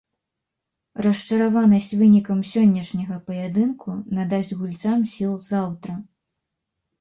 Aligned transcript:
Расчараванасць 1.05 1.89
вынікам 1.99 2.39
сённяшняга 2.51 3.19
паядынку 3.27 3.89
надасць 4.21 4.51
гульцам 4.63 5.05
сіл 5.13 5.37
заўтра. 5.51 5.93